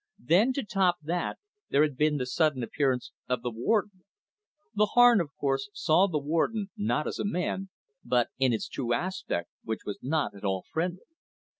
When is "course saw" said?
5.39-6.07